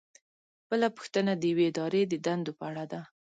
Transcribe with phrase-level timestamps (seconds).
[0.69, 3.01] بله پوښتنه د یوې ادارې د دندو په اړه ده.